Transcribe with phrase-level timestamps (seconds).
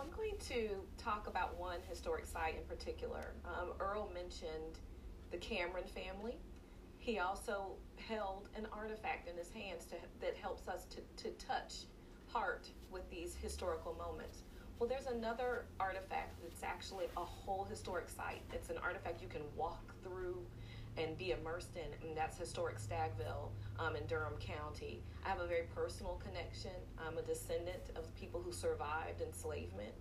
[0.00, 3.34] I'm going to talk about one historic site in particular.
[3.44, 4.78] Um, Earl mentioned
[5.30, 6.36] the Cameron family.
[6.96, 7.72] He also
[8.08, 11.84] held an artifact in his hands to, that helps us to, to touch
[12.32, 14.44] heart with these historical moments.
[14.78, 18.42] Well, there's another artifact that's actually a whole historic site.
[18.54, 20.38] It's an artifact you can walk through
[21.00, 25.02] and be immersed in, and that's historic Stagville um, in Durham County.
[25.24, 26.72] I have a very personal connection.
[26.98, 29.94] I'm a descendant of people who survived enslavement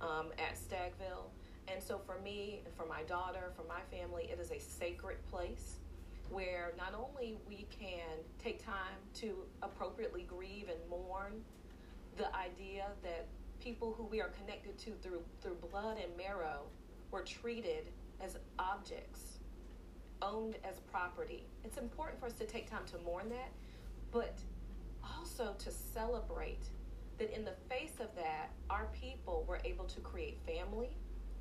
[0.00, 1.30] um, at Stagville.
[1.72, 5.76] And so for me, for my daughter, for my family, it is a sacred place
[6.30, 11.32] where not only we can take time to appropriately grieve and mourn
[12.16, 13.26] the idea that
[13.60, 16.62] people who we are connected to through through blood and marrow
[17.10, 17.88] were treated
[18.20, 19.39] as objects
[20.22, 21.44] owned as property.
[21.64, 23.50] It's important for us to take time to mourn that,
[24.12, 24.38] but
[25.02, 26.64] also to celebrate
[27.18, 30.96] that in the face of that, our people were able to create family,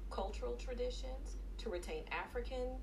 [0.09, 2.77] cultural traditions, to retain African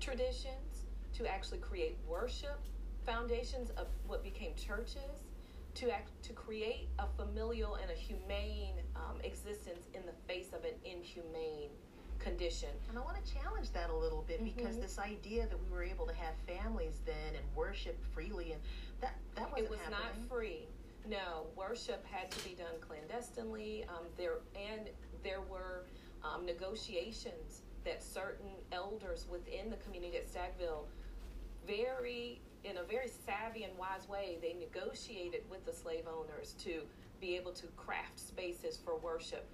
[0.00, 2.58] traditions, to actually create worship
[3.04, 5.24] foundations of what became churches,
[5.74, 10.64] to act to create a familial and a humane um, existence in the face of
[10.64, 11.70] an inhumane
[12.22, 12.68] condition.
[12.88, 14.56] And I want to challenge that a little bit mm-hmm.
[14.56, 18.60] because this idea that we were able to have families then and worship freely and
[19.00, 19.98] that that wasn't It was happening.
[20.20, 20.66] not free.
[21.08, 23.84] No, worship had to be done clandestinely.
[23.88, 24.88] Um, there and
[25.24, 25.84] there were
[26.22, 30.86] um, negotiations that certain elders within the community at Stagville
[31.66, 36.82] very in a very savvy and wise way they negotiated with the slave owners to
[37.20, 39.48] be able to craft spaces for worship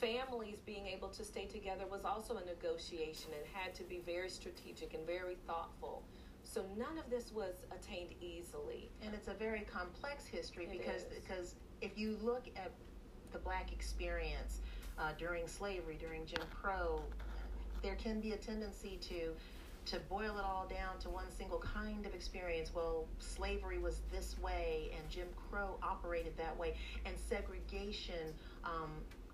[0.00, 4.28] families being able to stay together was also a negotiation and had to be very
[4.28, 6.02] strategic and very thoughtful.
[6.44, 8.90] So none of this was attained easily.
[9.02, 11.22] And it's a very complex history it because is.
[11.22, 12.70] because if you look at
[13.32, 14.60] the black experience
[14.98, 17.00] uh, during slavery, during Jim Crow,
[17.82, 19.32] there can be a tendency to
[19.86, 22.70] to boil it all down to one single kind of experience.
[22.74, 28.32] Well, slavery was this way, and Jim Crow operated that way, and segregation
[28.64, 28.90] um,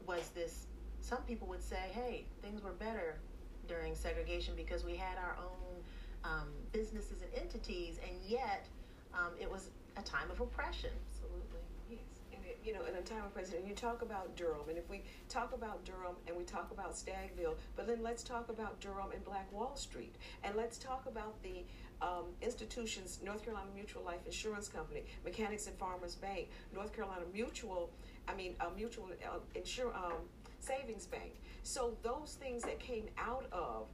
[0.07, 0.67] was this.
[1.01, 3.19] Some people would say, hey, things were better
[3.67, 5.83] during segregation because we had our own
[6.25, 8.67] um, businesses and entities, and yet
[9.15, 10.91] um, it was a time of oppression.
[11.09, 12.20] Absolutely, yes.
[12.65, 15.53] You know, in a time of and you talk about Durham, and if we talk
[15.53, 19.51] about Durham and we talk about Stagville, but then let's talk about Durham and Black
[19.53, 21.65] Wall Street, and let's talk about the
[22.03, 27.91] um, institutions: North Carolina Mutual Life Insurance Company, Mechanics and Farmers Bank, North Carolina Mutual.
[28.29, 29.95] I mean, a Mutual uh, Insure.
[29.95, 30.29] Um,
[30.61, 31.33] savings bank.
[31.63, 33.87] So those things that came out of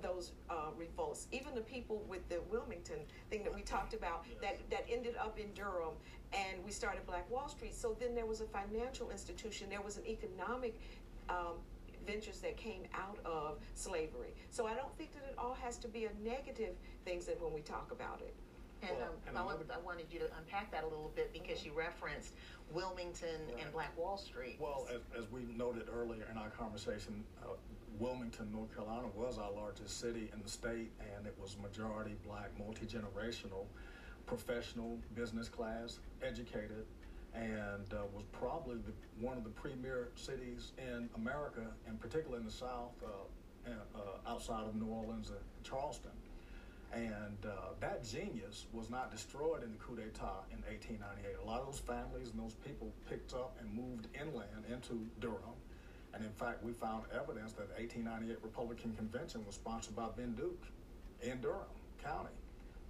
[0.00, 1.26] those uh, revolts.
[1.32, 4.38] Even the people with the Wilmington thing that we talked about yes.
[4.40, 5.94] that, that ended up in Durham
[6.32, 7.74] and we started Black Wall Street.
[7.74, 10.78] So then there was a financial institution, there was an economic
[11.28, 11.56] um,
[12.06, 14.34] ventures that came out of slavery.
[14.50, 16.74] So I don't think that it all has to be a negative
[17.04, 18.34] things that when we talk about it.
[18.82, 21.64] And, um, and I, wanted, I, wanted, you to unpack that a little bit because
[21.64, 22.34] you referenced
[22.72, 23.62] Wilmington right.
[23.62, 24.56] and Black Wall Street.
[24.58, 27.54] Well, as, as, we noted earlier in our conversation, uh,
[28.00, 32.50] Wilmington, North Carolina was our largest city in the state, and it was majority black,
[32.58, 33.66] multi generational,
[34.26, 36.84] professional, business class, educated,
[37.34, 38.92] and uh, was probably the,
[39.24, 44.66] one of the premier cities in America, and particularly in the South, uh, uh outside
[44.66, 46.10] of New Orleans and Charleston.
[46.92, 51.40] And uh, that genius was not destroyed in the coup d'etat in 1898.
[51.42, 55.56] A lot of those families and those people picked up and moved inland into Durham.
[56.12, 60.34] And in fact, we found evidence that the 1898 Republican Convention was sponsored by Ben
[60.34, 60.64] Duke
[61.22, 61.72] in Durham
[62.04, 62.36] County.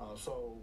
[0.01, 0.57] Uh, so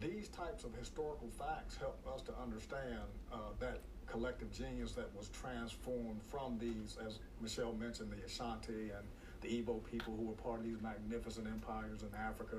[0.00, 5.28] these types of historical facts help us to understand uh, that collective genius that was
[5.28, 9.06] transformed from these, as Michelle mentioned, the Ashanti and
[9.40, 12.56] the Igbo people who were part of these magnificent empires in Africa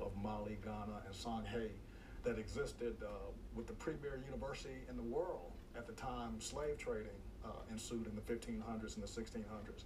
[0.00, 1.68] of Mali, Ghana, and Songhai
[2.24, 3.08] that existed uh,
[3.54, 7.10] with the premier university in the world at the time slave trading
[7.44, 9.84] uh, ensued in the 1500s and the 1600s.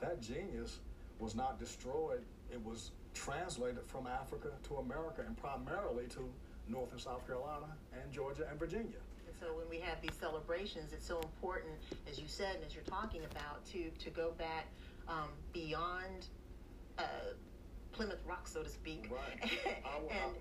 [0.00, 0.78] That genius
[1.18, 6.28] was not destroyed, it was translated from Africa to America and primarily to
[6.68, 9.00] North and South Carolina and Georgia and Virginia.
[9.26, 11.74] And so when we have these celebrations, it's so important,
[12.08, 14.66] as you said and as you're talking about, to, to go back
[15.08, 16.28] um, beyond
[16.98, 17.02] uh,
[17.92, 19.50] Plymouth Rock, so to speak, right.
[20.10, 20.34] and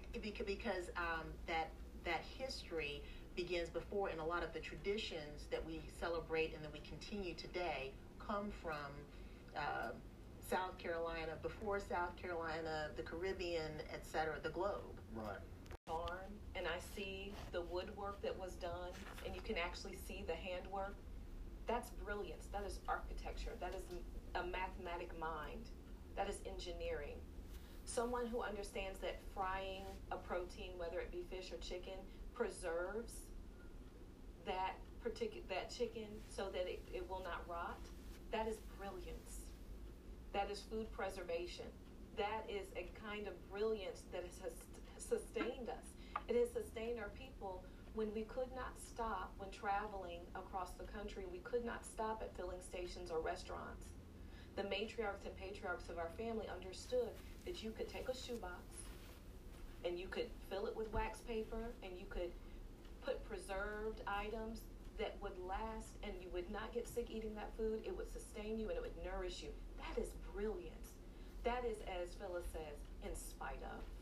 [0.46, 1.74] because um, that
[2.06, 3.04] that history
[3.36, 7.36] begins before, and a lot of the traditions that we celebrate and that we continue
[7.36, 9.08] today come from.
[9.58, 9.92] Uh,
[10.40, 15.02] South Carolina, before South Carolina, the Caribbean, etc., the globe.
[15.14, 15.40] Right.
[15.88, 18.94] Barn, and I see the woodwork that was done,
[19.26, 20.98] and you can actually see the handwork
[21.68, 22.48] That's brilliance.
[22.54, 23.54] That is architecture.
[23.62, 23.86] That is
[24.38, 25.70] a mathematic mind.
[26.16, 27.18] That is engineering.
[27.86, 31.98] Someone who understands that frying a protein, whether it be fish or chicken,
[32.34, 33.14] preserves
[34.46, 37.80] that particular that chicken so that it, it will not rot.
[38.32, 39.48] That is brilliance.
[40.34, 41.66] That is food preservation.
[42.18, 44.52] That is a kind of brilliance that has
[44.98, 45.86] sustained us.
[46.28, 47.64] It has sustained our people
[47.94, 51.26] when we could not stop when traveling across the country.
[51.32, 53.97] We could not stop at filling stations or restaurants.
[54.58, 57.14] The matriarchs and patriarchs of our family understood
[57.46, 58.90] that you could take a shoebox
[59.86, 62.32] and you could fill it with wax paper and you could
[63.06, 64.62] put preserved items
[64.98, 67.82] that would last and you would not get sick eating that food.
[67.86, 69.50] It would sustain you and it would nourish you.
[69.78, 70.98] That is brilliance.
[71.44, 73.97] That is, as Phyllis says, in spite of.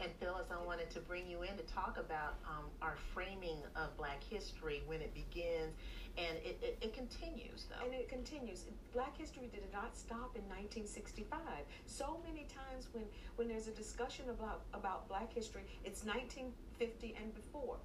[0.00, 3.94] And Phyllis, I wanted to bring you in to talk about um, our framing of
[3.98, 5.76] Black history when it begins,
[6.16, 7.84] and it, it, it, continues though.
[7.84, 8.64] And it continues.
[8.94, 11.38] Black history did not stop in 1965.
[11.84, 13.04] So many times when
[13.36, 17.76] when there's a discussion about about Black history, it's 1950 and before.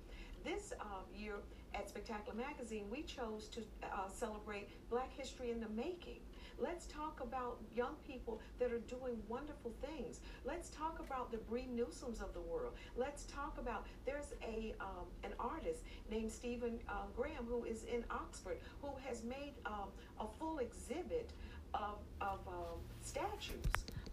[0.46, 0.95] This uh,
[1.26, 1.36] year
[1.74, 6.20] at Spectacular Magazine, we chose to uh, celebrate Black history in the making.
[6.58, 10.22] Let's talk about young people that are doing wonderful things.
[10.46, 12.74] Let's talk about the Bree Newsomes of the world.
[12.96, 18.06] Let's talk about there's a um, an artist named Stephen uh, Graham who is in
[18.10, 19.90] Oxford who has made um,
[20.22, 21.32] a full exhibit
[21.74, 23.66] of, of um, statues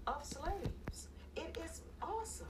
[0.09, 1.09] of slaves.
[1.37, 2.47] It is awesome.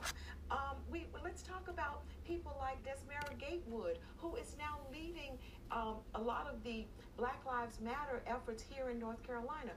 [0.50, 5.38] Um, we let's talk about people like Desmara Gatewood, who is now leading
[5.70, 6.84] um, a lot of the
[7.16, 9.70] Black Lives Matter efforts here in North Carolina.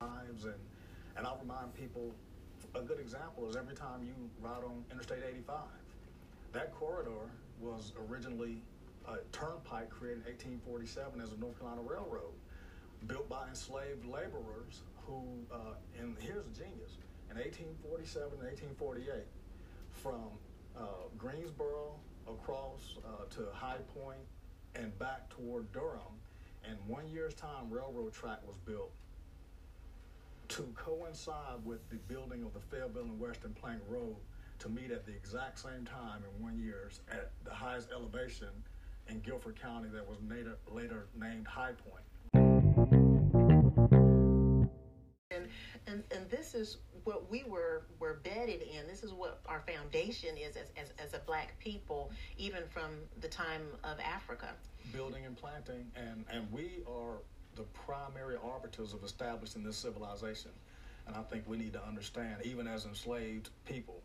[0.00, 0.54] Lives and
[1.16, 2.12] and I'll remind people
[2.74, 5.56] a good example is every time you ride on Interstate 85,
[6.52, 8.62] that corridor was originally
[9.08, 12.34] a turnpike created in 1847 as a North Carolina Railroad,
[13.06, 15.22] built by enslaved laborers who,
[15.52, 16.98] uh, and here's a genius,
[17.30, 18.48] in 1847 and
[18.78, 19.24] 1848,
[19.90, 20.30] from
[20.76, 20.80] uh,
[21.16, 21.94] Greensboro
[22.28, 24.24] across uh, to High Point
[24.74, 26.20] and back toward Durham.
[26.68, 28.90] And one year's time, railroad track was built
[30.48, 34.16] to coincide with the building of the Fayetteville and Western Plank Road
[34.58, 38.48] to meet at the exact same time in one year's at the highest elevation
[39.08, 42.04] in Guilford County that was later, later named High Point.
[46.56, 48.86] Is what we were were bedded in.
[48.88, 53.28] This is what our foundation is as, as, as a black people, even from the
[53.28, 54.48] time of Africa.
[54.92, 57.18] Building and planting, and, and we are
[57.54, 60.50] the primary arbiters of establishing this civilization.
[61.06, 64.02] And I think we need to understand, even as enslaved people,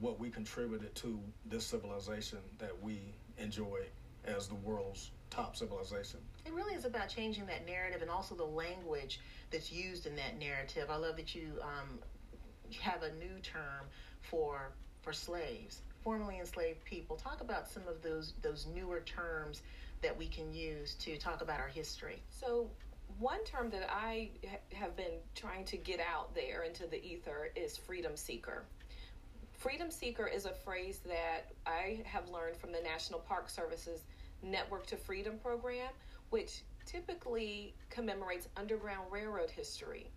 [0.00, 3.80] what we contributed to this civilization that we enjoy
[4.24, 6.20] as the world's top civilization.
[6.44, 10.38] It really is about changing that narrative and also the language that's used in that
[10.38, 10.88] narrative.
[10.90, 11.98] I love that you um,
[12.80, 13.86] have a new term
[14.22, 14.72] for
[15.02, 17.16] for slaves, formerly enslaved people.
[17.16, 19.62] Talk about some of those those newer terms
[20.02, 22.20] that we can use to talk about our history.
[22.28, 22.68] So,
[23.18, 27.50] one term that I ha- have been trying to get out there into the ether
[27.54, 28.64] is freedom seeker.
[29.58, 34.00] Freedom seeker is a phrase that I have learned from the National Park Service's
[34.42, 35.90] Network to Freedom program,
[36.32, 40.10] which typically commemorates Underground Railroad history.